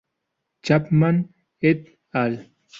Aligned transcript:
Chapman 0.63 1.27
"et 1.61 1.99
al. 2.13 2.47